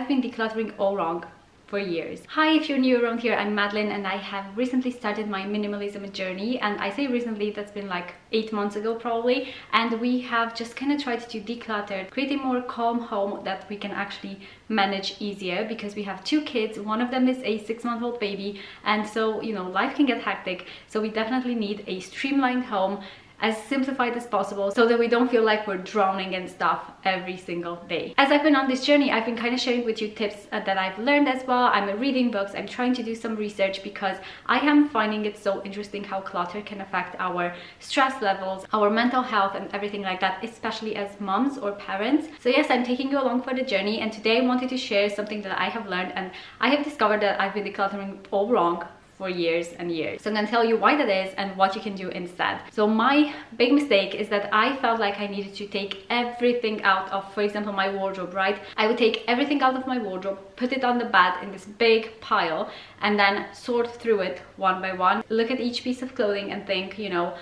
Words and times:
I've 0.00 0.08
been 0.08 0.22
decluttering 0.22 0.72
all 0.78 0.96
wrong 0.96 1.26
for 1.66 1.78
years. 1.78 2.22
Hi, 2.28 2.52
if 2.54 2.70
you're 2.70 2.78
new 2.78 3.04
around 3.04 3.20
here, 3.20 3.34
I'm 3.34 3.54
Madeline 3.54 3.92
and 3.92 4.06
I 4.06 4.16
have 4.16 4.56
recently 4.56 4.90
started 4.90 5.28
my 5.28 5.42
minimalism 5.42 6.10
journey 6.10 6.58
and 6.58 6.80
I 6.80 6.88
say 6.88 7.06
recently, 7.06 7.50
that's 7.50 7.70
been 7.70 7.86
like 7.86 8.14
eight 8.32 8.50
months 8.50 8.76
ago 8.76 8.94
probably 8.94 9.52
and 9.74 10.00
we 10.00 10.22
have 10.22 10.56
just 10.56 10.74
kind 10.74 10.90
of 10.90 11.02
tried 11.02 11.28
to 11.28 11.38
declutter, 11.38 12.10
create 12.10 12.32
a 12.32 12.38
more 12.38 12.62
calm 12.62 12.98
home 12.98 13.44
that 13.44 13.68
we 13.68 13.76
can 13.76 13.90
actually 13.90 14.40
manage 14.70 15.16
easier 15.20 15.66
because 15.68 15.94
we 15.94 16.02
have 16.04 16.24
two 16.24 16.40
kids, 16.40 16.78
one 16.78 17.02
of 17.02 17.10
them 17.10 17.28
is 17.28 17.42
a 17.44 17.62
six 17.66 17.84
month 17.84 18.02
old 18.02 18.18
baby 18.20 18.58
and 18.84 19.06
so, 19.06 19.42
you 19.42 19.52
know, 19.52 19.68
life 19.68 19.94
can 19.94 20.06
get 20.06 20.22
hectic 20.22 20.66
so 20.88 20.98
we 20.98 21.10
definitely 21.10 21.54
need 21.54 21.84
a 21.86 22.00
streamlined 22.00 22.64
home 22.64 23.04
as 23.40 23.56
simplified 23.64 24.16
as 24.16 24.26
possible 24.26 24.70
so 24.70 24.86
that 24.86 24.98
we 24.98 25.08
don't 25.08 25.30
feel 25.30 25.42
like 25.42 25.66
we're 25.66 25.76
drowning 25.76 26.34
in 26.34 26.46
stuff 26.48 26.90
every 27.04 27.36
single 27.36 27.76
day. 27.88 28.14
As 28.18 28.30
I've 28.30 28.42
been 28.42 28.56
on 28.56 28.68
this 28.68 28.84
journey, 28.84 29.10
I've 29.10 29.24
been 29.24 29.36
kind 29.36 29.54
of 29.54 29.60
sharing 29.60 29.84
with 29.84 30.00
you 30.00 30.08
tips 30.08 30.46
uh, 30.52 30.60
that 30.60 30.76
I've 30.78 30.98
learned 30.98 31.28
as 31.28 31.46
well. 31.46 31.64
I'm 31.64 31.98
reading 31.98 32.30
books, 32.30 32.52
I'm 32.54 32.66
trying 32.66 32.94
to 32.94 33.02
do 33.02 33.14
some 33.14 33.36
research 33.36 33.82
because 33.82 34.16
I 34.46 34.58
am 34.58 34.88
finding 34.88 35.24
it 35.24 35.36
so 35.38 35.62
interesting 35.64 36.04
how 36.04 36.20
clutter 36.20 36.60
can 36.62 36.80
affect 36.80 37.16
our 37.18 37.54
stress 37.78 38.20
levels, 38.22 38.64
our 38.72 38.90
mental 38.90 39.22
health 39.22 39.54
and 39.54 39.72
everything 39.74 40.02
like 40.02 40.20
that, 40.20 40.44
especially 40.44 40.96
as 40.96 41.20
moms 41.20 41.58
or 41.58 41.72
parents. 41.72 42.28
So 42.40 42.48
yes, 42.48 42.70
I'm 42.70 42.84
taking 42.84 43.10
you 43.10 43.20
along 43.20 43.42
for 43.42 43.54
the 43.54 43.62
journey 43.62 44.00
and 44.00 44.12
today 44.12 44.38
I 44.38 44.46
wanted 44.46 44.68
to 44.70 44.76
share 44.76 45.08
something 45.08 45.42
that 45.42 45.58
I 45.58 45.68
have 45.68 45.86
learned 45.88 46.12
and 46.14 46.30
I 46.60 46.68
have 46.70 46.84
discovered 46.84 47.20
that 47.22 47.40
I've 47.40 47.54
been 47.54 47.64
decluttering 47.64 48.18
all 48.30 48.48
wrong 48.48 48.86
for 49.20 49.28
years 49.28 49.68
and 49.78 49.92
years. 49.92 50.22
So 50.22 50.30
I'm 50.30 50.34
gonna 50.34 50.48
tell 50.48 50.64
you 50.64 50.78
why 50.78 50.96
that 50.96 51.10
is 51.22 51.34
and 51.34 51.54
what 51.54 51.76
you 51.76 51.82
can 51.82 51.94
do 51.94 52.08
instead. 52.08 52.54
So 52.72 52.86
my 52.86 53.34
big 53.58 53.70
mistake 53.74 54.14
is 54.14 54.30
that 54.30 54.48
I 54.50 54.76
felt 54.76 54.98
like 54.98 55.20
I 55.20 55.26
needed 55.26 55.54
to 55.56 55.66
take 55.66 56.06
everything 56.08 56.82
out 56.84 57.06
of, 57.12 57.22
for 57.34 57.42
example, 57.42 57.74
my 57.74 57.88
wardrobe, 57.94 58.32
right? 58.32 58.58
I 58.78 58.86
would 58.86 58.96
take 58.96 59.22
everything 59.28 59.60
out 59.60 59.76
of 59.76 59.86
my 59.86 59.98
wardrobe, 59.98 60.38
put 60.56 60.72
it 60.72 60.84
on 60.84 60.96
the 60.96 61.04
bed 61.04 61.34
in 61.42 61.52
this 61.52 61.66
big 61.66 62.18
pile, 62.20 62.70
and 63.02 63.18
then 63.18 63.34
sort 63.52 63.94
through 64.00 64.20
it 64.20 64.40
one 64.56 64.80
by 64.80 64.94
one. 64.94 65.22
Look 65.28 65.50
at 65.50 65.60
each 65.60 65.84
piece 65.84 66.00
of 66.00 66.14
clothing 66.14 66.50
and 66.52 66.66
think, 66.66 66.98
you 66.98 67.10
know, 67.10 67.34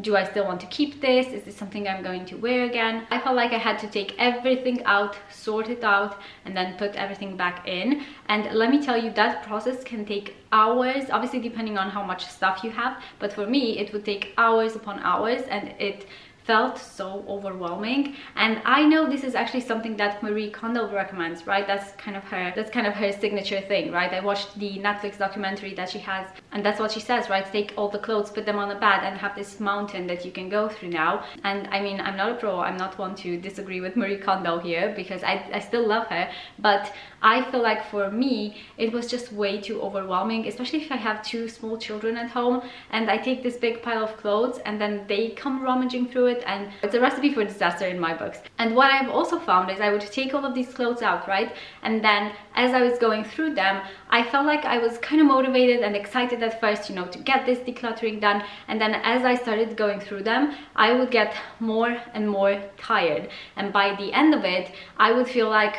do 0.00 0.16
I 0.16 0.24
still 0.24 0.44
want 0.44 0.60
to 0.60 0.66
keep 0.66 1.00
this? 1.00 1.28
Is 1.28 1.44
this 1.44 1.56
something 1.56 1.88
I'm 1.88 2.02
going 2.02 2.26
to 2.26 2.36
wear 2.36 2.64
again? 2.64 3.06
I 3.10 3.20
felt 3.20 3.36
like 3.36 3.52
I 3.52 3.58
had 3.58 3.78
to 3.78 3.86
take 3.86 4.14
everything 4.18 4.84
out, 4.84 5.16
sort 5.30 5.68
it 5.68 5.82
out, 5.84 6.20
and 6.44 6.56
then 6.56 6.76
put 6.76 6.94
everything 6.96 7.36
back 7.36 7.66
in. 7.66 8.04
And 8.28 8.54
let 8.54 8.70
me 8.70 8.84
tell 8.84 9.02
you, 9.02 9.10
that 9.12 9.42
process 9.42 9.82
can 9.84 10.04
take 10.04 10.36
hours, 10.52 11.04
obviously 11.10 11.40
depending 11.40 11.78
on 11.78 11.90
how 11.90 12.02
much 12.02 12.26
stuff 12.26 12.62
you 12.62 12.70
have. 12.70 13.02
But 13.18 13.32
for 13.32 13.46
me, 13.46 13.78
it 13.78 13.92
would 13.92 14.04
take 14.04 14.34
hours 14.36 14.76
upon 14.76 15.00
hours 15.00 15.42
and 15.48 15.74
it 15.78 16.06
felt 16.46 16.78
so 16.78 17.24
overwhelming. 17.28 18.14
And 18.36 18.60
i 18.64 18.84
know 18.84 19.06
this 19.06 19.24
is 19.24 19.34
actually 19.34 19.60
something 19.60 19.96
that 19.96 20.22
marie 20.22 20.50
kondo 20.50 20.88
recommends 20.92 21.46
right? 21.46 21.66
That's 21.66 21.92
kind 21.96 22.16
of 22.16 22.24
her 22.24 22.52
that's 22.54 22.70
kind 22.70 22.86
of 22.86 22.94
her 22.94 23.12
signature 23.12 23.60
thing 23.60 23.90
right? 23.90 24.12
I 24.12 24.20
watched 24.20 24.58
the 24.58 24.78
netflix 24.78 25.18
documentary 25.18 25.74
that 25.74 25.90
she 25.90 25.98
has 25.98 26.26
and 26.52 26.64
that's 26.64 26.80
what 26.80 26.92
she 26.92 27.00
says 27.00 27.28
right? 27.28 27.44
Take 27.52 27.74
all 27.76 27.88
the 27.88 27.98
clothes 27.98 28.30
put 28.30 28.46
them 28.46 28.58
on 28.58 28.70
a 28.70 28.78
bed 28.78 29.00
and 29.02 29.18
have 29.18 29.34
this 29.34 29.60
mountain 29.60 30.06
that 30.06 30.24
you 30.24 30.30
can 30.30 30.48
go 30.48 30.68
through 30.68 30.90
now. 30.90 31.24
And 31.44 31.66
i 31.68 31.80
mean 31.80 32.00
i'm 32.00 32.16
not 32.16 32.32
a 32.32 32.34
pro 32.36 32.60
i'm 32.60 32.76
not 32.76 32.98
one 32.98 33.14
to 33.16 33.36
disagree 33.36 33.80
with 33.80 33.96
marie 33.96 34.18
kondo 34.18 34.58
here 34.58 34.92
because 34.94 35.22
i, 35.22 35.34
I 35.52 35.58
still 35.58 35.86
love 35.86 36.06
her. 36.08 36.30
But 36.58 36.92
I 37.22 37.50
feel 37.50 37.62
like 37.62 37.90
for 37.90 38.10
me, 38.10 38.56
it 38.78 38.92
was 38.92 39.06
just 39.06 39.32
way 39.32 39.60
too 39.60 39.80
overwhelming, 39.82 40.46
especially 40.46 40.82
if 40.82 40.92
I 40.92 40.96
have 40.96 41.22
two 41.22 41.48
small 41.48 41.76
children 41.76 42.16
at 42.16 42.30
home 42.30 42.62
and 42.90 43.10
I 43.10 43.16
take 43.16 43.42
this 43.42 43.56
big 43.56 43.82
pile 43.82 44.04
of 44.04 44.16
clothes 44.16 44.58
and 44.64 44.80
then 44.80 45.06
they 45.08 45.30
come 45.30 45.62
rummaging 45.62 46.08
through 46.08 46.26
it 46.26 46.35
and 46.46 46.70
it's 46.82 46.94
a 46.94 47.00
recipe 47.00 47.32
for 47.32 47.44
disaster 47.44 47.86
in 47.86 47.98
my 47.98 48.14
books. 48.14 48.38
And 48.58 48.74
what 48.74 48.90
I've 48.90 49.10
also 49.10 49.38
found 49.38 49.70
is 49.70 49.80
I 49.80 49.90
would 49.90 50.00
take 50.00 50.34
all 50.34 50.44
of 50.44 50.54
these 50.54 50.72
clothes 50.72 51.02
out, 51.02 51.28
right? 51.28 51.54
And 51.82 52.02
then 52.02 52.32
as 52.54 52.72
I 52.72 52.82
was 52.82 52.98
going 52.98 53.24
through 53.24 53.54
them, 53.54 53.82
I 54.10 54.22
felt 54.22 54.46
like 54.46 54.64
I 54.64 54.78
was 54.78 54.98
kind 54.98 55.20
of 55.20 55.26
motivated 55.26 55.80
and 55.82 55.94
excited 55.94 56.42
at 56.42 56.60
first, 56.60 56.88
you 56.88 56.94
know, 56.94 57.06
to 57.06 57.18
get 57.18 57.46
this 57.46 57.58
decluttering 57.58 58.20
done. 58.20 58.42
And 58.68 58.80
then 58.80 58.94
as 58.94 59.24
I 59.24 59.34
started 59.34 59.76
going 59.76 60.00
through 60.00 60.22
them, 60.22 60.54
I 60.74 60.92
would 60.92 61.10
get 61.10 61.34
more 61.60 61.96
and 62.14 62.28
more 62.28 62.62
tired. 62.78 63.30
And 63.56 63.72
by 63.72 63.94
the 63.96 64.12
end 64.12 64.34
of 64.34 64.44
it, 64.44 64.72
I 64.96 65.12
would 65.12 65.28
feel 65.28 65.48
like, 65.48 65.76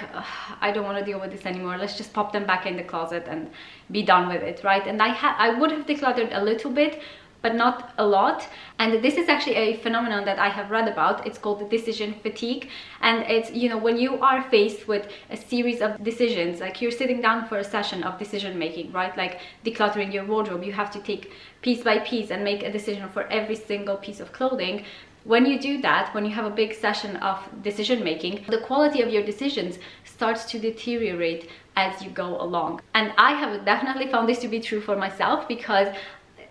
I 0.61 0.71
don't 0.71 0.85
want 0.85 0.97
to 0.97 1.05
deal 1.05 1.19
with 1.19 1.31
this 1.31 1.45
anymore. 1.45 1.77
Let's 1.77 1.97
just 1.97 2.13
pop 2.13 2.31
them 2.31 2.45
back 2.45 2.65
in 2.65 2.77
the 2.77 2.83
closet 2.83 3.25
and 3.27 3.49
be 3.91 4.03
done 4.03 4.27
with 4.27 4.41
it, 4.41 4.63
right? 4.63 4.85
And 4.85 5.01
I, 5.01 5.15
I 5.37 5.59
would 5.59 5.71
have 5.71 5.85
decluttered 5.85 6.29
a 6.31 6.43
little 6.43 6.71
bit, 6.71 7.01
but 7.41 7.55
not 7.55 7.93
a 7.97 8.05
lot. 8.05 8.47
And 8.79 9.03
this 9.03 9.15
is 9.15 9.29
actually 9.29 9.55
a 9.55 9.77
phenomenon 9.77 10.25
that 10.25 10.39
I 10.39 10.49
have 10.49 10.71
read 10.71 10.87
about. 10.87 11.25
It's 11.25 11.37
called 11.37 11.69
decision 11.69 12.13
fatigue. 12.21 12.69
And 13.01 13.23
it's, 13.23 13.51
you 13.51 13.69
know, 13.69 13.77
when 13.77 13.97
you 13.97 14.19
are 14.21 14.43
faced 14.49 14.87
with 14.87 15.07
a 15.29 15.37
series 15.37 15.81
of 15.81 16.03
decisions, 16.03 16.59
like 16.59 16.81
you're 16.81 16.91
sitting 16.91 17.21
down 17.21 17.47
for 17.47 17.57
a 17.57 17.63
session 17.63 18.03
of 18.03 18.19
decision 18.19 18.57
making, 18.57 18.91
right? 18.91 19.15
Like 19.17 19.39
decluttering 19.65 20.13
your 20.13 20.25
wardrobe, 20.25 20.63
you 20.63 20.73
have 20.73 20.91
to 20.91 20.99
take 20.99 21.31
piece 21.61 21.83
by 21.83 21.99
piece 21.99 22.31
and 22.31 22.43
make 22.43 22.63
a 22.63 22.71
decision 22.71 23.09
for 23.09 23.23
every 23.27 23.55
single 23.55 23.97
piece 23.97 24.19
of 24.19 24.31
clothing. 24.31 24.85
When 25.23 25.45
you 25.45 25.59
do 25.59 25.81
that, 25.81 26.13
when 26.13 26.23
you 26.23 26.31
have 26.31 26.45
a 26.45 26.49
big 26.49 26.73
session 26.73 27.17
of 27.17 27.37
decision 27.61 28.01
making, 28.01 28.45
the 28.47 28.59
quality 28.59 29.01
of 29.01 29.09
your 29.09 29.23
decisions 29.23 29.77
starts 30.05 30.45
to 30.45 30.59
deteriorate 30.59 31.49
as 31.75 32.01
you 32.01 32.09
go 32.09 32.41
along. 32.41 32.81
And 32.93 33.13
I 33.17 33.33
have 33.33 33.65
definitely 33.65 34.07
found 34.07 34.29
this 34.29 34.39
to 34.39 34.47
be 34.47 34.59
true 34.59 34.79
for 34.79 34.95
myself 34.95 35.47
because 35.47 35.89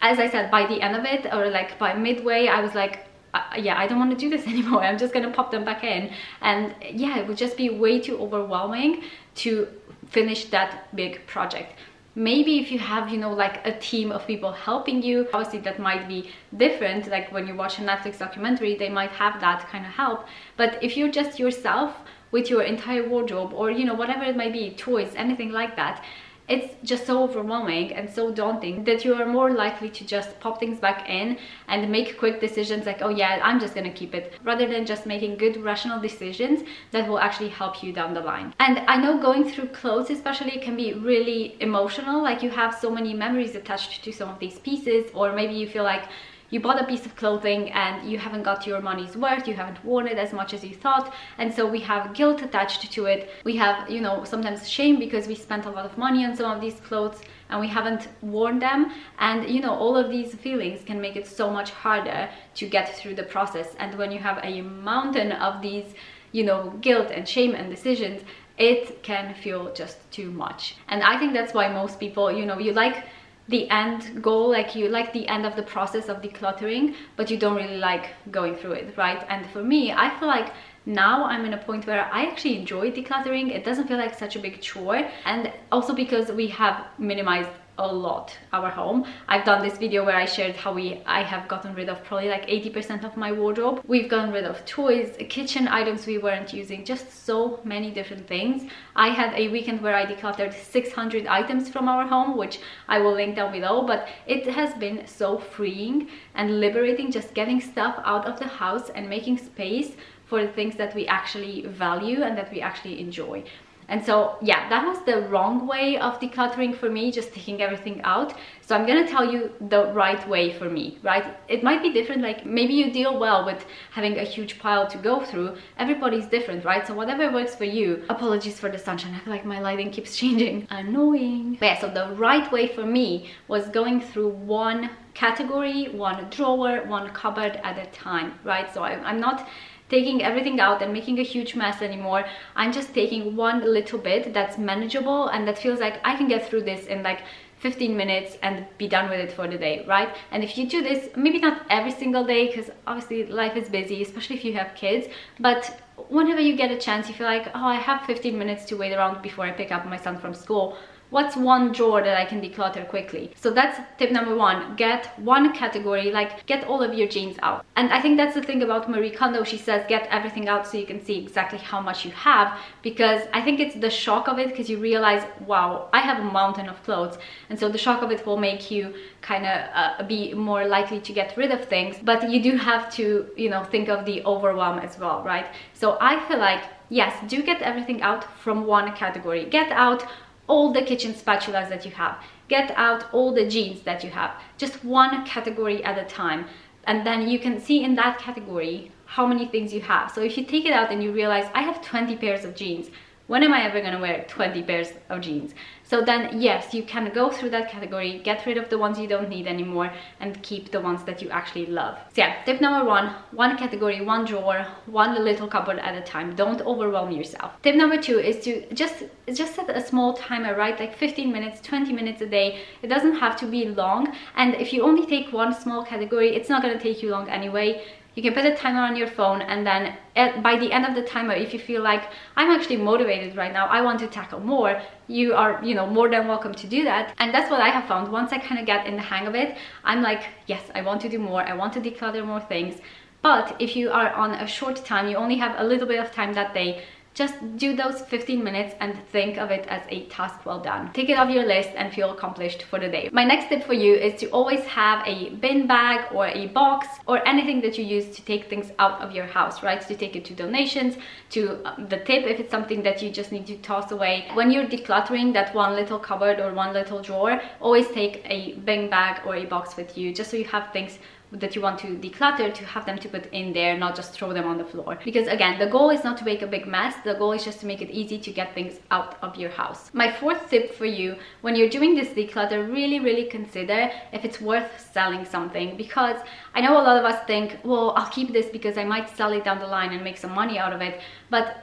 as 0.01 0.19
I 0.19 0.29
said, 0.29 0.51
by 0.51 0.67
the 0.67 0.81
end 0.81 0.97
of 0.97 1.05
it 1.05 1.33
or 1.33 1.51
like 1.51 1.79
by 1.79 1.95
midway, 1.95 2.49
I 2.49 2.61
was 2.61 2.75
like, 2.75 3.07
uh, 3.35 3.43
yeah, 3.59 3.79
I 3.79 3.87
don't 3.87 3.99
want 3.99 4.11
to 4.11 4.17
do 4.17 4.31
this 4.31 4.47
anymore. 4.55 4.83
I'm 4.83 4.99
just 4.99 5.13
gonna 5.13 5.31
pop 5.31 5.51
them 5.51 5.65
back 5.65 5.85
in. 5.85 6.13
And 6.41 6.75
yeah, 6.91 7.19
it 7.19 7.27
would 7.27 7.37
just 7.37 7.57
be 7.57 7.71
way 7.71 8.01
too 8.01 8.19
overwhelming 8.19 9.03
to 9.37 9.69
finish 10.09 10.47
that 10.47 10.95
big 10.95 11.27
project 11.27 11.73
maybe 12.17 12.59
if 12.59 12.73
you 12.73 12.79
have 12.79 13.11
you 13.11 13.19
know 13.19 13.31
like 13.31 13.65
a 13.67 13.79
team 13.79 14.11
of 14.11 14.27
people 14.27 14.51
helping 14.51 15.03
you 15.03 15.29
obviously 15.35 15.59
that 15.59 15.79
might 15.79 16.09
be 16.09 16.31
different 16.57 17.07
like 17.09 17.31
when 17.31 17.47
you 17.47 17.55
watch 17.55 17.79
a 17.79 17.83
netflix 17.83 18.19
documentary 18.19 18.75
they 18.75 18.89
might 18.89 19.11
have 19.11 19.39
that 19.39 19.69
kind 19.69 19.85
of 19.85 19.93
help 19.93 20.27
but 20.57 20.83
if 20.83 20.97
you're 20.97 21.11
just 21.11 21.39
yourself 21.39 22.01
with 22.31 22.49
your 22.49 22.63
entire 22.63 23.07
wardrobe 23.07 23.53
or 23.53 23.71
you 23.71 23.85
know 23.85 23.93
whatever 23.93 24.25
it 24.25 24.35
might 24.35 24.53
be 24.53 24.71
toys 24.71 25.13
anything 25.15 25.51
like 25.51 25.77
that 25.77 26.03
it's 26.49 26.75
just 26.85 27.07
so 27.07 27.23
overwhelming 27.25 27.93
and 27.93 28.09
so 28.09 28.33
daunting 28.33 28.85
that 28.85 29.05
you 29.05 29.15
are 29.15 29.27
more 29.27 29.51
likely 29.53 29.91
to 29.91 30.05
just 30.05 30.39
pop 30.41 30.61
things 30.61 30.79
back 30.79 31.09
in 31.09 31.37
and 31.69 31.91
make 31.91 32.19
quick 32.19 32.41
decisions 32.41 32.87
like 32.87 33.03
oh 33.03 33.09
yeah 33.09 33.41
i'm 33.43 33.59
just 33.59 33.75
gonna 33.75 33.93
keep 33.93 34.15
it 34.15 34.33
rather 34.45 34.67
than 34.67 34.87
just 34.87 35.07
making 35.07 35.37
good 35.37 35.57
rational 35.63 36.01
decisions 36.01 36.63
that 36.93 37.09
will 37.09 37.19
actually 37.19 37.49
help 37.49 37.83
you 37.83 37.93
down 37.93 38.15
the 38.15 38.21
line. 38.21 38.55
And 38.61 38.79
i 38.87 38.97
know 38.97 39.19
going 39.19 39.51
through 39.51 39.69
clothes 39.69 40.11
especially 40.11 40.59
can 40.59 40.77
be 40.77 40.93
really 40.95 41.57
emotional 41.61 42.23
like 42.23 42.43
you 42.43 42.51
have 42.51 42.75
so 42.75 42.91
many 42.91 43.13
memories 43.13 43.55
attached 43.55 44.05
to 44.05 44.13
some 44.13 44.29
of 44.29 44.39
these 44.39 44.59
pieces 44.61 45.11
or 45.15 45.33
maybe 45.33 45.55
you 45.55 45.69
feel 45.69 45.85
like 45.85 46.05
you 46.51 46.61
bought 46.61 46.81
a 46.81 46.85
piece 46.85 47.05
of 47.07 47.17
clothing 47.17 47.71
and 47.73 48.11
you 48.11 48.19
haven't 48.19 48.43
got 48.43 48.67
your 48.67 48.81
money's 48.81 49.17
worth 49.17 49.49
you 49.49 49.55
haven't 49.55 49.85
worn 49.85 50.07
it 50.07 50.19
as 50.19 50.33
much 50.33 50.55
as 50.55 50.65
you 50.65 50.75
thought 50.75 51.13
and 51.39 51.53
so 51.53 51.67
we 51.67 51.81
have 51.81 52.15
guilt 52.15 52.43
attached 52.43 52.93
to 52.93 53.07
it. 53.07 53.31
We 53.45 53.57
have 53.57 53.91
you 53.91 54.01
know 54.01 54.25
sometimes 54.25 54.69
shame 54.69 54.99
because 54.99 55.27
we 55.27 55.35
spent 55.35 55.67
a 55.67 55.71
lot 55.71 55.85
of 55.85 55.99
money 55.99 56.25
on 56.25 56.37
some 56.37 56.51
of 56.51 56.61
these 56.61 56.81
clothes 56.81 57.21
and 57.49 57.61
we 57.61 57.69
haven't 57.69 58.09
worn 58.23 58.59
them. 58.59 58.93
And 59.19 59.49
you 59.49 59.61
know 59.61 59.75
all 59.75 59.97
of 59.97 60.11
these 60.11 60.35
feelings 60.35 60.83
can 60.85 61.01
make 61.01 61.17
it 61.17 61.27
so 61.27 61.51
much 61.51 61.71
harder 61.71 62.29
to 62.55 62.67
get 62.67 62.95
through 62.97 63.15
the 63.15 63.23
process. 63.23 63.75
And 63.79 63.97
when 63.97 64.11
you 64.11 64.19
have 64.19 64.41
a 64.43 64.63
mountain 64.63 65.33
of 65.33 65.63
these 65.63 65.95
you 66.33 66.45
know 66.45 66.75
guilt 66.81 67.11
and 67.11 67.29
shame 67.29 67.55
and 67.55 67.71
decisions 67.71 68.23
it 68.59 69.03
can 69.03 69.35
feel 69.35 69.73
just 69.75 69.99
too 70.11 70.31
much. 70.31 70.77
And 70.89 71.03
i 71.03 71.19
think 71.19 71.33
that's 71.35 71.55
why 71.55 71.69
most 71.69 72.01
people 72.01 72.33
you 72.33 72.47
know 72.47 72.59
you 72.59 72.73
like 72.73 73.05
the 73.49 73.69
end 73.71 74.23
goal 74.23 74.51
like 74.51 74.75
you 74.75 74.89
like 74.89 75.13
the 75.13 75.27
end 75.29 75.47
of 75.47 75.55
the 75.57 75.63
process 75.63 76.09
of 76.09 76.21
decluttering 76.23 76.95
but 77.17 77.31
you 77.31 77.37
don't 77.37 77.57
really 77.57 77.79
like 77.79 78.11
going 78.31 78.57
through 78.57 78.73
it 78.73 78.97
right? 78.97 79.25
And 79.29 79.47
for 79.51 79.63
me 79.63 79.93
i 79.93 80.09
feel 80.19 80.29
like 80.29 80.53
now 80.87 81.25
i'm 81.25 81.45
in 81.45 81.53
a 81.53 81.59
point 81.59 81.87
where 81.87 82.05
i 82.13 82.25
actually 82.25 82.57
enjoy 82.59 82.91
decluttering. 82.91 83.51
It 83.51 83.65
doesn't 83.65 83.89
feel 83.89 83.99
like 83.99 84.17
such 84.19 84.37
a 84.37 84.39
big 84.39 84.61
chore. 84.61 85.09
And 85.25 85.53
also 85.73 85.95
because 85.95 86.31
we 86.31 86.47
have 86.49 86.87
minimized 86.99 87.51
a 87.79 87.87
lot 87.87 88.37
our 88.53 88.71
home. 88.71 89.05
I've 89.29 89.45
done 89.45 89.63
this 89.63 89.79
video 89.79 90.05
where 90.05 90.17
i 90.17 90.25
shared 90.25 90.57
how 90.57 90.73
we 90.73 91.03
i 91.07 91.23
have 91.23 91.47
gotten 91.49 91.75
rid 91.75 91.89
of 91.89 92.03
probably 92.05 92.29
like 92.29 92.45
80 92.49 92.71
percent 92.71 93.05
of 93.05 93.17
my 93.17 93.33
wardrobe. 93.33 93.83
We've 93.87 94.09
gotten 94.09 94.33
rid 94.33 94.45
of 94.45 94.65
toys 94.65 95.17
kitchen 95.29 95.69
items 95.69 96.07
we 96.07 96.19
weren't 96.19 96.53
using 96.53 96.85
just 96.85 97.25
so 97.27 97.61
many 97.65 97.91
different 97.91 98.27
things. 98.27 98.71
I 98.95 99.09
had 99.09 99.35
a 99.35 99.49
weekend 99.49 99.83
where 99.83 99.95
i 99.95 100.07
decluttered 100.07 100.55
600 100.55 101.27
items 101.27 101.69
from 101.69 101.89
our 101.89 102.07
home 102.07 102.37
which 102.37 102.61
i 102.89 102.99
will 102.99 103.13
link 103.13 103.37
down 103.37 103.53
below 103.53 103.87
but 103.87 104.09
it 104.27 104.47
has 104.47 104.75
been 104.75 105.07
so 105.07 105.39
freeing 105.39 106.09
and 106.35 106.61
liberating 106.61 107.11
just 107.11 107.35
getting 107.35 107.61
stuff 107.61 108.01
out 108.05 108.27
of 108.27 108.39
the 108.39 108.47
house 108.47 108.91
and 108.91 109.09
making 109.09 109.37
space 109.37 109.97
for 110.25 110.43
the 110.43 110.53
things 110.53 110.77
that 110.77 110.95
we 110.95 111.07
actually 111.07 111.63
value 111.67 112.23
and 112.23 112.37
that 112.37 112.53
we 112.53 112.61
actually 112.61 113.01
enjoy 113.01 113.43
And 113.89 114.05
so 114.05 114.37
yeah, 114.43 114.69
that 114.69 114.87
was 114.87 114.99
the 115.05 115.23
wrong 115.29 115.67
way 115.67 115.97
of 115.99 116.19
decluttering 116.21 116.77
for 116.77 116.91
me, 116.91 117.13
just 117.13 117.33
taking 117.33 117.63
everything 117.63 118.01
out. 118.03 118.35
So 118.61 118.75
I'm 118.75 118.87
gonna 118.87 119.07
tell 119.07 119.31
you 119.33 119.53
the 119.69 119.93
right 119.93 120.29
way 120.29 120.53
for 120.53 120.69
me, 120.69 120.99
right? 121.03 121.37
It 121.49 121.63
might 121.63 121.83
be 121.83 121.93
different, 121.93 122.23
like 122.23 122.45
maybe 122.45 122.75
you 122.75 122.91
deal 122.91 123.19
well 123.19 123.45
with 123.45 123.65
having 123.93 124.19
a 124.19 124.25
huge 124.25 124.59
pile 124.59 124.87
to 124.89 124.99
go 124.99 125.25
through. 125.25 125.57
Everybody's 125.79 126.27
different, 126.27 126.65
right? 126.65 126.87
So 126.87 126.95
whatever 126.95 127.33
works 127.33 127.55
for 127.55 127.65
you. 127.65 128.05
Apologies 128.09 128.59
for 128.59 128.69
the 128.69 128.79
sunshine, 128.79 129.15
I 129.15 129.21
feel 129.21 129.33
like 129.33 129.45
my 129.45 129.61
lighting 129.61 129.91
keeps 129.91 130.17
changing. 130.21 130.67
Annoying. 130.71 131.57
But 131.61 131.67
yeah, 131.67 131.79
so 131.79 131.89
the 131.89 132.15
right 132.15 132.51
way 132.51 132.67
for 132.67 132.85
me 132.85 133.31
was 133.47 133.69
going 133.69 134.01
through 134.01 134.31
one 134.31 134.91
category, 135.15 135.89
one 135.89 136.29
drawer, 136.31 136.83
one 136.87 137.09
cupboard 137.11 137.59
at 137.65 137.79
a 137.79 137.87
time, 137.91 138.39
right? 138.45 138.73
So 138.73 138.83
I, 138.83 138.93
I'm 139.03 139.19
not 139.19 139.49
taking 139.89 140.23
everything 140.23 140.61
out 140.61 140.83
and 140.83 140.93
making 140.93 141.19
a 141.19 141.23
huge 141.23 141.55
mess 141.55 141.83
anymore. 141.83 142.25
I'm 142.55 142.73
just 142.73 142.93
taking 142.95 143.37
one 143.37 143.61
little 143.65 143.99
bit 143.99 144.35
that's 144.35 144.59
manageable 144.59 145.29
and 145.29 145.47
that 145.47 145.59
feels 145.59 145.81
like 145.81 146.01
I 146.05 146.17
can 146.17 146.29
get 146.29 146.49
through 146.49 146.63
this 146.63 146.87
in 146.87 147.03
like 147.03 147.21
15 147.59 147.97
minutes 147.97 148.37
and 148.43 148.67
be 148.79 148.87
done 148.87 149.09
with 149.09 149.19
it 149.19 149.33
for 149.33 149.49
the 149.49 149.57
day, 149.57 149.85
right? 149.89 150.15
And 150.31 150.45
if 150.45 150.59
you 150.59 150.69
do 150.69 150.83
this, 150.83 151.09
maybe 151.17 151.39
not 151.39 151.65
every 151.71 151.91
single 151.91 152.25
day, 152.25 152.49
because 152.49 152.71
obviously 152.87 153.27
life 153.27 153.57
is 153.57 153.69
busy, 153.69 154.03
especially 154.03 154.37
if 154.37 154.45
you 154.45 154.53
have 154.55 154.75
kids, 154.75 155.07
but 155.41 155.81
whenever 156.09 156.41
you 156.41 156.55
get 156.55 156.71
a 156.71 156.79
chance, 156.79 157.09
you 157.09 157.15
feel 157.15 157.27
like, 157.27 157.49
oh, 157.55 157.65
I 157.65 157.77
have 157.77 158.07
15 158.07 158.39
minutes 158.39 158.67
to 158.67 158.77
wait 158.77 158.93
around 158.93 159.23
before 159.23 159.47
I 159.47 159.53
pick 159.53 159.73
up 159.73 159.87
my 159.87 159.97
son 159.97 160.19
from 160.19 160.35
school 160.35 160.77
what's 161.11 161.37
one 161.37 161.73
drawer 161.73 162.03
that 162.03 162.17
I 162.17 162.25
can 162.25 162.41
declutter 162.41 162.87
quickly? 162.89 163.33
So 163.37 163.51
that's 163.51 163.81
tip 163.99 164.11
number 164.11 164.35
one, 164.35 164.77
get 164.77 165.19
one 165.19 165.53
category, 165.53 166.11
like 166.11 166.47
get 166.47 166.65
all 166.65 166.83
of 166.83 166.95
your 166.95 167.09
jeans 167.09 167.37
out. 167.43 167.65
And 167.77 167.93
I 167.93 168.01
think 168.01 168.17
that's 168.17 168.35
the 168.35 168.43
thing 168.43 168.63
about 168.63 168.91
Marie 168.91 169.11
Kondo, 169.11 169.45
she 169.45 169.59
says 169.59 169.85
get 169.89 170.09
everything 170.11 170.49
out 170.49 170.67
so 170.67 170.79
you 170.79 170.87
can 170.87 171.05
see 171.05 171.19
exactly 171.19 171.59
how 171.59 171.81
much 171.81 172.05
you 172.05 172.11
have 172.13 172.59
because 172.83 173.23
I 173.33 173.43
think 173.43 173.61
it's 173.61 173.77
the 173.77 173.91
shock 173.91 174.29
of 174.29 174.39
it 174.39 174.49
because 174.49 174.69
you 174.69 174.79
realize, 174.79 175.25
wow, 175.47 175.89
I 175.93 176.01
have 176.01 176.19
a 176.19 176.25
mountain 176.25 176.69
of 176.69 176.83
clothes. 176.83 177.19
And 177.51 177.59
so 177.59 177.69
the 177.69 177.79
shock 177.79 178.03
of 178.03 178.11
it 178.11 178.27
will 178.27 178.37
make 178.37 178.71
you 178.71 178.95
kind 179.21 179.47
of 179.47 179.71
uh, 179.75 180.03
be 180.05 180.35
more 180.35 180.67
likely 180.67 181.01
to 181.01 181.13
get 181.13 181.37
rid 181.37 181.51
of 181.51 181.65
things, 181.65 181.97
but 182.03 182.31
you 182.31 182.43
do 182.43 182.57
have 182.57 182.93
to, 182.95 183.29
you 183.37 183.51
know, 183.51 183.65
think 183.65 183.89
of 183.89 184.05
the 184.05 184.25
overwhelm 184.25 184.79
as 184.79 184.99
well, 184.99 185.23
right? 185.23 185.47
So 185.75 185.99
I 186.01 186.27
feel 186.29 186.39
like 186.39 186.65
yes, 186.89 187.15
do 187.29 187.43
get 187.43 187.63
everything 187.63 188.03
out 188.03 188.25
from 188.41 188.67
one 188.67 188.95
category. 188.95 189.45
Get 189.45 189.71
out 189.73 190.07
all 190.49 190.73
the 190.73 190.83
kitchen 190.83 191.13
spatulas 191.13 191.69
that 191.69 191.85
you 191.85 191.91
have. 191.93 192.23
Get 192.49 192.71
out 192.77 193.13
all 193.13 193.35
the 193.35 193.49
jeans 193.49 193.83
that 193.83 194.05
you 194.05 194.11
have, 194.11 194.41
just 194.59 194.85
one 194.85 195.25
category 195.27 195.83
at 195.85 195.99
a 195.99 196.05
time. 196.05 196.47
And 196.85 197.05
then 197.05 197.29
you 197.29 197.39
can 197.39 197.61
see 197.61 197.83
in 197.83 197.97
that 197.97 198.19
category 198.19 198.93
how 199.07 199.27
many 199.27 199.47
things 199.47 199.73
you 199.73 199.81
have. 199.81 200.11
So 200.11 200.21
if 200.21 200.37
you 200.37 200.45
take 200.45 200.67
it 200.67 200.73
out 200.73 200.93
and 200.93 201.03
you 201.03 201.13
realize 201.13 201.51
I 201.55 201.63
have 201.63 201.83
20 201.83 202.17
pairs 202.17 202.45
of 202.45 202.55
jeans, 202.55 202.91
when 203.27 203.43
am 203.43 203.53
I 203.53 203.65
ever 203.65 203.81
gonna 203.81 204.01
wear 204.01 204.25
20 204.29 204.63
pairs 204.63 204.93
of 205.09 205.21
jeans? 205.21 205.53
So 205.89 206.03
then 206.03 206.41
yes, 206.41 206.75
you 206.75 206.83
can 206.83 207.13
go 207.15 207.31
through 207.31 207.51
that 207.51 207.71
category, 207.71 208.21
get 208.25 208.45
rid 208.45 208.57
of 208.57 208.69
the 208.69 208.79
ones 208.79 208.99
you 208.99 209.07
don't 209.07 209.29
need 209.29 209.47
anymore 209.47 209.93
and 210.21 210.43
keep 210.43 210.73
the 210.73 210.81
ones 210.81 211.05
that 211.05 211.23
you 211.23 211.31
actually 211.31 211.67
love. 211.67 211.97
So 212.13 212.23
yeah, 212.23 212.43
tip 212.45 212.61
number 212.61 212.85
one, 212.85 213.15
one 213.31 213.57
category, 213.57 214.01
one 214.01 214.25
drawer, 214.25 214.67
one 214.87 215.25
little 215.25 215.47
cupboard 215.47 215.79
at 215.79 215.95
a 215.95 216.01
time. 216.01 216.35
Don't 216.35 216.61
overwhelm 216.63 217.13
yourself. 217.13 217.53
Tip 217.63 217.77
number 217.77 218.01
two 218.01 218.19
is 218.19 218.43
to 218.45 218.67
just, 218.75 219.05
just 219.33 219.55
set 219.55 219.71
a 219.71 219.81
small 219.81 220.15
timer, 220.15 220.57
right? 220.57 220.79
Like 220.79 220.97
15 220.97 221.31
minutes, 221.31 221.61
20 221.61 221.93
minutes 221.93 222.21
a 222.21 222.27
day. 222.27 222.61
It 222.83 222.89
doesn't 222.89 223.17
have 223.17 223.37
to 223.37 223.47
be 223.47 223.67
long. 223.67 224.13
And 224.35 224.55
if 224.57 224.73
you 224.73 224.83
only 224.83 225.07
take 225.07 225.33
one 225.33 225.55
small 225.55 225.85
category, 225.85 226.35
it's 226.35 226.49
not 226.49 226.63
gonna 226.63 226.81
take 226.81 227.03
you 227.03 227.11
long 227.11 227.29
anyway 227.31 227.85
you 228.17 228.23
can 228.23 228.33
put 228.33 228.47
a 228.47 228.57
timer 228.57 228.81
on 228.81 228.97
your 228.97 229.07
phone 229.07 229.43
and 229.43 229.65
then 229.65 229.97
at, 230.17 230.43
by 230.43 230.57
the 230.59 230.73
end 230.73 230.87
of 230.87 230.95
the 230.95 231.03
timer 231.03 231.35
if 231.35 231.53
you 231.53 231.61
feel 231.61 231.83
like 231.83 232.11
i'm 232.37 232.51
actually 232.51 232.77
motivated 232.77 233.37
right 233.37 233.53
now 233.53 233.67
i 233.67 233.81
want 233.81 234.01
to 234.01 234.07
tackle 234.09 234.41
more 234.41 234.81
you 235.07 235.35
are 235.35 235.63
you 235.63 235.75
know 235.75 235.87
more 235.87 236.09
than 236.09 236.27
welcome 236.27 236.53
to 236.53 236.67
do 236.67 236.83
that. 236.83 237.15
And 237.19 237.33
that's 237.33 237.51
what 237.51 237.61
i 237.61 237.69
have 237.69 237.87
found. 237.87 238.11
Once 238.11 238.33
i 238.33 238.39
kind 238.39 238.59
of 238.59 238.67
get 238.67 238.87
in 238.87 238.97
the 238.97 239.03
hang 239.03 239.27
of 239.27 239.35
it 239.35 239.57
i'm 239.85 240.03
like 240.03 240.25
yes 240.47 240.63
i 240.75 240.83
want 240.83 241.01
to 241.03 241.09
do 241.09 241.19
more 241.19 241.43
i 241.43 241.55
want 241.55 241.73
to 241.75 241.81
declutter 241.81 242.27
more 242.27 242.41
things. 242.41 242.81
But 243.23 243.57
if 243.59 243.75
you 243.77 243.91
are 243.91 244.13
on 244.13 244.33
a 244.33 244.47
short 244.47 244.85
time 244.85 245.09
you 245.09 245.17
only 245.17 245.37
have 245.37 245.55
a 245.59 245.65
little 245.65 245.87
bit 245.87 246.01
of 246.01 246.11
time 246.13 246.33
that 246.35 246.55
day 246.55 246.85
just 247.17 247.35
do 247.57 247.75
those 247.75 248.03
15 248.03 248.45
minutes 248.45 248.75
and 248.81 248.95
think 249.11 249.39
of 249.39 249.51
it 249.51 249.67
as 249.69 249.83
a 249.89 250.05
task 250.07 250.45
well 250.45 250.61
done. 250.61 250.93
Take 250.93 251.09
it 251.09 251.19
off 251.19 251.31
your 251.31 251.47
list 251.47 251.71
and 251.75 251.91
feel 251.93 252.11
accomplished 252.11 252.65
for 252.65 252.79
the 252.79 252.89
day. 252.89 253.09
My 253.11 253.25
next 253.25 253.49
tip 253.49 253.65
for 253.65 253.73
you 253.73 253.95
is 253.95 254.21
to 254.21 254.27
always 254.27 254.61
have 254.65 255.03
a 255.07 255.31
bin 255.31 255.67
bag 255.67 256.13
or 256.13 256.27
a 256.27 256.49
box 256.49 256.87
or 257.07 257.27
anything 257.27 257.63
that 257.63 257.79
you 257.79 257.85
use 257.87 258.15
to 258.17 258.23
take 258.23 258.51
things 258.51 258.71
out 258.79 259.01
of 259.01 259.13
your 259.13 259.25
house, 259.25 259.63
right? 259.63 259.81
To 259.81 259.95
take 259.97 260.15
it 260.15 260.27
to 260.27 260.35
donations, 260.35 260.99
to 261.31 261.67
um, 261.67 261.89
the 261.89 261.97
tip 262.01 262.25
if 262.27 262.39
it's 262.39 262.51
something 262.51 262.83
that 262.83 263.03
you 263.03 263.11
just 263.11 263.33
need 263.33 263.47
to 263.47 263.57
toss 263.59 263.93
away. 263.93 264.29
When 264.35 264.51
you're 264.51 264.67
decluttering 264.67 265.33
that 265.33 265.55
one 265.55 265.75
little 265.75 265.99
cupboard 265.99 266.39
or 266.39 266.53
one 266.53 266.75
little 266.75 267.01
drawer, 267.01 267.41
always 267.61 267.89
take 267.89 268.23
a 268.27 268.53
bin 268.67 268.91
bag 268.91 269.23
or 269.27 269.37
a 269.37 269.47
box 269.47 269.75
with 269.79 269.97
you 269.97 270.13
just 270.13 270.31
so 270.31 270.37
you 270.37 270.45
have 270.45 270.71
things 270.71 270.99
that 271.33 271.57
you 271.57 271.61
want 271.63 271.79
to 271.81 271.89
declutter 271.99 272.55
to 272.55 272.65
have 272.65 272.87
them 272.87 272.99
to 272.99 273.09
put 273.09 273.27
in 273.33 273.53
there 273.53 273.77
not 273.77 273.97
just 273.97 274.13
throw 274.13 274.33
them 274.33 274.47
on 274.47 274.59
the 274.59 274.65
floor. 274.65 274.99
Because 275.05 275.27
again 275.27 275.59
the 275.59 275.67
goal 275.67 275.91
is 275.91 276.05
not 276.05 276.17
to 276.19 276.25
make 276.25 276.43
a 276.43 276.47
big 276.47 276.67
mess. 276.67 276.95
The 277.05 277.15
goal 277.15 277.33
is 277.33 277.45
just 277.45 277.61
to 277.61 277.67
make 277.67 277.83
it 277.83 277.91
easy 277.91 278.19
to 278.19 278.31
get 278.31 278.55
things 278.55 278.79
out 278.91 279.17
of 279.23 279.37
your 279.37 279.51
house. 279.51 279.91
My 279.93 280.13
fourth 280.13 280.49
tip 280.49 280.75
for 280.75 280.87
you 280.87 281.17
when 281.41 281.57
you're 281.57 281.69
doing 281.69 281.95
this 281.95 282.09
declutter 282.09 282.73
really 282.73 283.01
really 283.01 283.25
consider 283.25 283.91
if 284.13 284.25
it's 284.25 284.41
worth 284.41 284.89
selling 284.93 285.25
something. 285.25 285.77
Because 285.77 286.17
i 286.55 286.61
know 286.61 286.81
a 286.81 286.85
lot 286.89 286.97
of 286.97 287.05
us 287.05 287.25
think 287.27 287.59
well 287.65 287.93
i'll 287.97 288.11
keep 288.11 288.33
this 288.33 288.47
because 288.47 288.79
i 288.79 288.85
might 288.85 289.09
sell 289.17 289.33
it 289.33 289.45
down 289.45 289.59
the 289.59 289.67
line 289.67 289.93
and 289.93 290.05
make 290.05 290.17
some 290.17 290.33
money 290.33 290.59
out 290.59 290.73
of 290.73 290.81
it. 290.81 291.01
But 291.29 291.63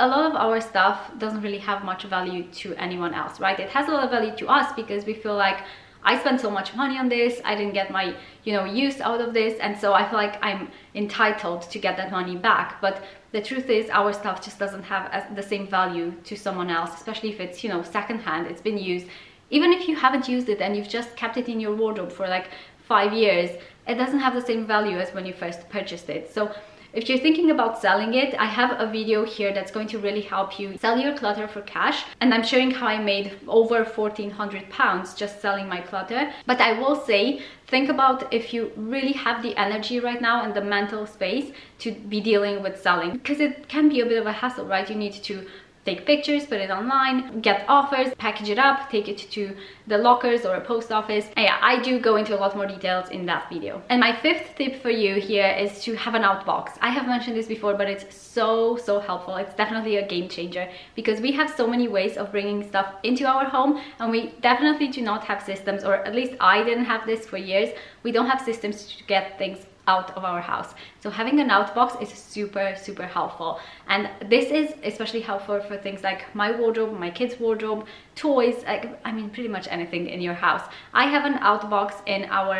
a 0.00 0.06
lot 0.06 0.28
of 0.30 0.34
our 0.34 0.60
stuff 0.60 1.10
doesn't 1.18 1.42
really 1.42 1.58
have 1.58 1.84
much 1.84 2.02
value 2.04 2.44
to 2.44 2.74
anyone 2.74 3.14
else 3.14 3.40
right? 3.40 3.58
It 3.58 3.70
has 3.70 3.88
a 3.88 3.92
lot 3.92 4.04
of 4.04 4.10
value 4.10 4.34
to 4.36 4.48
us 4.48 4.72
because 4.74 5.04
we 5.04 5.14
feel 5.14 5.36
like 5.36 5.58
I 6.02 6.18
spent 6.18 6.40
so 6.40 6.50
much 6.50 6.74
money 6.74 6.98
on 6.98 7.08
this, 7.08 7.40
I 7.44 7.54
didn't 7.54 7.74
get 7.74 7.90
my, 7.90 8.14
you 8.44 8.52
know, 8.52 8.64
use 8.64 9.00
out 9.00 9.20
of 9.20 9.34
this, 9.34 9.58
and 9.60 9.78
so 9.78 9.92
I 9.92 10.08
feel 10.08 10.18
like 10.18 10.42
I'm 10.42 10.70
entitled 10.94 11.62
to 11.62 11.78
get 11.78 11.96
that 11.98 12.10
money 12.10 12.36
back. 12.36 12.80
But 12.80 13.04
the 13.32 13.40
truth 13.40 13.68
is 13.68 13.90
our 13.90 14.12
stuff 14.12 14.42
just 14.42 14.58
doesn't 14.58 14.82
have 14.84 15.34
the 15.36 15.42
same 15.42 15.66
value 15.66 16.12
to 16.24 16.36
someone 16.36 16.70
else, 16.70 16.94
especially 16.94 17.30
if 17.30 17.40
it's, 17.40 17.62
you 17.62 17.68
know, 17.68 17.82
secondhand, 17.82 18.46
it's 18.46 18.62
been 18.62 18.78
used. 18.78 19.06
Even 19.50 19.72
if 19.72 19.88
you 19.88 19.96
haven't 19.96 20.28
used 20.28 20.48
it 20.48 20.60
and 20.60 20.76
you've 20.76 20.88
just 20.88 21.14
kept 21.16 21.36
it 21.36 21.48
in 21.48 21.60
your 21.60 21.74
wardrobe 21.74 22.12
for 22.12 22.26
like 22.28 22.48
five 22.78 23.12
years, 23.12 23.50
it 23.86 23.94
doesn't 23.96 24.20
have 24.20 24.34
the 24.34 24.40
same 24.40 24.66
value 24.66 24.98
as 24.98 25.12
when 25.12 25.26
you 25.26 25.32
first 25.32 25.68
purchased 25.68 26.08
it. 26.08 26.32
So 26.32 26.52
if 26.92 27.08
you're 27.08 27.18
thinking 27.18 27.50
about 27.50 27.80
selling 27.80 28.14
it, 28.14 28.34
I 28.38 28.46
have 28.46 28.80
a 28.80 28.90
video 28.90 29.24
here 29.24 29.52
that's 29.52 29.70
going 29.70 29.86
to 29.88 29.98
really 29.98 30.22
help 30.22 30.58
you 30.58 30.76
sell 30.78 30.98
your 30.98 31.16
clutter 31.16 31.46
for 31.46 31.62
cash. 31.62 32.04
And 32.20 32.34
I'm 32.34 32.42
showing 32.42 32.70
how 32.70 32.86
I 32.86 32.98
made 32.98 33.38
over 33.46 33.84
1400 33.84 34.68
pounds 34.70 35.14
just 35.14 35.40
selling 35.40 35.68
my 35.68 35.80
clutter. 35.80 36.32
But 36.46 36.60
I 36.60 36.78
will 36.80 36.96
say, 36.96 37.42
think 37.68 37.88
about 37.88 38.32
if 38.32 38.52
you 38.52 38.72
really 38.76 39.12
have 39.12 39.42
the 39.42 39.56
energy 39.56 40.00
right 40.00 40.20
now 40.20 40.42
and 40.42 40.52
the 40.52 40.62
mental 40.62 41.06
space 41.06 41.52
to 41.78 41.92
be 41.92 42.20
dealing 42.20 42.62
with 42.62 42.80
selling 42.80 43.12
because 43.12 43.40
it 43.40 43.68
can 43.68 43.88
be 43.88 44.00
a 44.00 44.06
bit 44.06 44.18
of 44.18 44.26
a 44.26 44.32
hassle, 44.32 44.66
right? 44.66 44.88
You 44.88 44.96
need 44.96 45.12
to 45.12 45.46
take 45.84 46.04
pictures, 46.06 46.44
put 46.46 46.60
it 46.60 46.70
online, 46.70 47.40
get 47.40 47.64
offers, 47.68 48.12
package 48.18 48.50
it 48.50 48.58
up, 48.58 48.90
take 48.90 49.08
it 49.08 49.18
to 49.18 49.56
the 49.86 49.96
lockers 49.96 50.44
or 50.44 50.56
a 50.56 50.60
post 50.60 50.92
office. 50.92 51.26
And 51.36 51.44
yeah, 51.44 51.58
I 51.60 51.80
do 51.80 51.98
go 51.98 52.16
into 52.16 52.36
a 52.36 52.38
lot 52.38 52.54
more 52.54 52.66
details 52.66 53.08
in 53.10 53.26
that 53.26 53.48
video. 53.48 53.82
And 53.88 54.00
my 54.00 54.14
fifth 54.14 54.56
tip 54.56 54.82
for 54.82 54.90
you 54.90 55.14
here 55.16 55.48
is 55.48 55.82
to 55.84 55.94
have 55.96 56.14
an 56.14 56.22
outbox. 56.22 56.76
I 56.80 56.90
have 56.90 57.06
mentioned 57.06 57.36
this 57.36 57.46
before, 57.46 57.74
but 57.74 57.88
it's 57.88 58.14
so, 58.14 58.76
so 58.76 59.00
helpful. 59.00 59.36
It's 59.36 59.54
definitely 59.54 59.96
a 59.96 60.06
game 60.06 60.28
changer 60.28 60.68
because 60.94 61.20
we 61.20 61.32
have 61.32 61.50
so 61.50 61.66
many 61.66 61.88
ways 61.88 62.16
of 62.16 62.30
bringing 62.30 62.66
stuff 62.68 62.94
into 63.02 63.26
our 63.26 63.46
home 63.46 63.80
and 63.98 64.10
we 64.10 64.34
definitely 64.42 64.88
do 64.88 65.02
not 65.02 65.24
have 65.24 65.42
systems, 65.42 65.82
or 65.84 65.94
at 65.94 66.14
least 66.14 66.34
I 66.40 66.62
didn't 66.62 66.84
have 66.84 67.06
this 67.06 67.26
for 67.26 67.38
years. 67.38 67.70
We 68.02 68.12
don't 68.12 68.26
have 68.26 68.40
systems 68.40 68.86
to 68.86 69.04
get 69.04 69.38
things 69.38 69.64
out 69.90 70.08
of 70.16 70.22
our 70.30 70.42
house. 70.52 70.70
So 71.02 71.08
having 71.10 71.40
an 71.40 71.48
outbox 71.56 72.00
is 72.04 72.10
super, 72.34 72.66
super 72.86 73.06
helpful. 73.16 73.50
And 73.88 74.02
this 74.34 74.46
is 74.60 74.68
especially 74.90 75.22
helpful 75.30 75.60
for 75.68 75.76
things 75.76 76.00
like 76.08 76.20
my 76.34 76.48
wardrobe, 76.58 76.92
my 77.06 77.10
kids' 77.18 77.40
wardrobe, 77.42 77.86
toys, 78.14 78.58
like, 78.66 78.84
I 79.08 79.10
mean, 79.16 79.28
pretty 79.30 79.52
much 79.56 79.66
anything 79.76 80.04
in 80.14 80.20
your 80.20 80.38
house. 80.46 80.64
I 81.02 81.04
have 81.14 81.24
an 81.30 81.36
outbox 81.50 81.90
in 82.06 82.22
our 82.38 82.56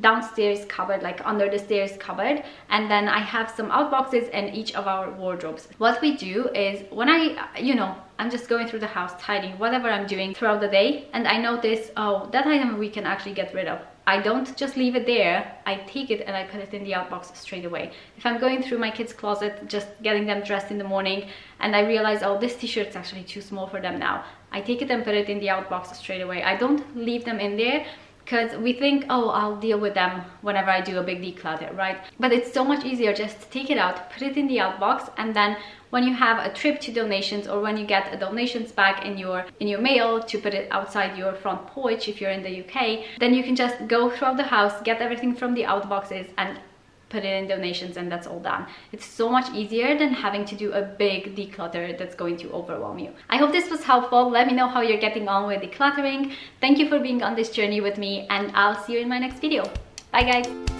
downstairs 0.00 0.64
cupboard 0.74 1.02
like 1.02 1.20
under 1.26 1.46
the 1.50 1.58
stairs 1.58 1.92
cupboard 1.98 2.42
and 2.70 2.90
then 2.90 3.06
I 3.06 3.18
have 3.18 3.50
some 3.50 3.68
outboxes 3.78 4.30
in 4.30 4.44
each 4.60 4.74
of 4.74 4.86
our 4.86 5.10
wardrobes 5.10 5.68
what 5.76 6.00
we 6.00 6.16
do 6.16 6.48
is 6.66 6.84
when 6.90 7.10
I 7.16 7.20
you 7.68 7.74
know 7.74 7.94
I'm 8.18 8.30
just 8.30 8.48
going 8.48 8.66
through 8.66 8.82
the 8.86 8.94
house 8.98 9.12
tidying 9.20 9.58
whatever 9.58 9.90
I'm 9.90 10.06
doing 10.06 10.32
throughout 10.32 10.60
the 10.62 10.68
day 10.68 11.08
and 11.12 11.28
I 11.28 11.36
notice 11.36 11.90
oh 11.98 12.30
that 12.32 12.46
item 12.46 12.78
we 12.78 12.88
can 12.88 13.04
actually 13.04 13.34
get 13.34 13.52
rid 13.52 13.68
of 13.68 13.78
I 14.06 14.20
don't 14.20 14.56
just 14.56 14.76
leave 14.76 14.96
it 14.96 15.06
there, 15.06 15.56
I 15.66 15.76
take 15.86 16.10
it 16.10 16.22
and 16.26 16.36
I 16.36 16.44
put 16.44 16.60
it 16.60 16.74
in 16.74 16.84
the 16.84 16.92
outbox 16.92 17.36
straight 17.36 17.64
away. 17.64 17.92
If 18.16 18.26
I'm 18.26 18.40
going 18.40 18.62
through 18.62 18.78
my 18.78 18.90
kids' 18.90 19.12
closet, 19.12 19.68
just 19.68 19.88
getting 20.02 20.26
them 20.26 20.42
dressed 20.42 20.70
in 20.70 20.78
the 20.78 20.84
morning, 20.84 21.28
and 21.60 21.76
I 21.76 21.80
realize, 21.80 22.22
oh, 22.22 22.38
this 22.38 22.56
t-shirt's 22.56 22.96
actually 22.96 23.24
too 23.24 23.40
small 23.40 23.66
for 23.66 23.80
them 23.80 23.98
now, 23.98 24.24
I 24.52 24.60
take 24.62 24.82
it 24.82 24.90
and 24.90 25.04
put 25.04 25.14
it 25.14 25.28
in 25.28 25.38
the 25.38 25.46
outbox 25.46 25.94
straight 25.94 26.22
away. 26.22 26.42
I 26.42 26.56
don't 26.56 26.96
leave 26.96 27.24
them 27.24 27.38
in 27.38 27.56
there 27.56 27.86
because 28.24 28.56
we 28.56 28.72
think, 28.72 29.06
oh, 29.10 29.30
I'll 29.30 29.56
deal 29.56 29.78
with 29.78 29.94
them 29.94 30.22
whenever 30.42 30.70
I 30.70 30.80
do 30.80 30.98
a 30.98 31.02
big 31.02 31.20
declutter, 31.20 31.76
right? 31.76 31.98
But 32.18 32.32
it's 32.32 32.52
so 32.52 32.64
much 32.64 32.84
easier 32.84 33.12
just 33.12 33.40
to 33.40 33.48
take 33.48 33.70
it 33.70 33.78
out, 33.78 34.10
put 34.10 34.22
it 34.22 34.36
in 34.36 34.46
the 34.46 34.58
outbox, 34.58 35.10
and 35.16 35.34
then 35.34 35.56
when 35.90 36.04
you 36.04 36.14
have 36.14 36.38
a 36.44 36.54
trip 36.54 36.80
to 36.80 36.92
donations 36.92 37.48
or 37.48 37.60
when 37.60 37.76
you 37.76 37.84
get 37.84 38.14
a 38.14 38.16
donations 38.16 38.70
bag 38.70 39.04
in 39.04 39.18
your 39.18 39.44
in 39.58 39.66
your 39.66 39.80
mail 39.80 40.22
to 40.22 40.38
put 40.38 40.54
it 40.54 40.68
outside 40.70 41.18
your 41.18 41.34
front 41.34 41.66
porch 41.66 42.08
if 42.08 42.20
you're 42.20 42.30
in 42.30 42.42
the 42.42 42.60
UK, 42.64 43.00
then 43.18 43.34
you 43.34 43.42
can 43.42 43.56
just 43.56 43.76
go 43.88 44.08
throughout 44.08 44.36
the 44.36 44.44
house, 44.44 44.80
get 44.82 45.00
everything 45.00 45.34
from 45.34 45.54
the 45.54 45.62
outboxes 45.64 46.28
and 46.38 46.58
put 47.10 47.24
it 47.24 47.42
in 47.42 47.48
donations 47.48 47.96
and 47.96 48.10
that's 48.10 48.26
all 48.26 48.40
done. 48.40 48.66
It's 48.92 49.04
so 49.04 49.28
much 49.28 49.52
easier 49.52 49.98
than 49.98 50.12
having 50.12 50.44
to 50.46 50.54
do 50.56 50.72
a 50.72 50.82
big 50.82 51.36
declutter 51.36 51.98
that's 51.98 52.14
going 52.14 52.38
to 52.38 52.50
overwhelm 52.52 52.98
you. 52.98 53.12
I 53.28 53.36
hope 53.36 53.52
this 53.52 53.70
was 53.70 53.82
helpful. 53.82 54.30
Let 54.30 54.46
me 54.46 54.54
know 54.54 54.68
how 54.68 54.80
you're 54.80 55.00
getting 55.00 55.28
on 55.28 55.46
with 55.46 55.60
decluttering. 55.60 56.32
Thank 56.60 56.78
you 56.78 56.88
for 56.88 56.98
being 56.98 57.22
on 57.22 57.34
this 57.34 57.50
journey 57.50 57.80
with 57.80 57.98
me 57.98 58.26
and 58.30 58.50
I'll 58.54 58.82
see 58.82 58.94
you 58.94 59.00
in 59.00 59.08
my 59.08 59.18
next 59.18 59.40
video. 59.40 59.64
Bye 60.12 60.24
guys! 60.24 60.79